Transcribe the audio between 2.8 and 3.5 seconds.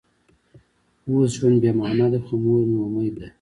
امید دی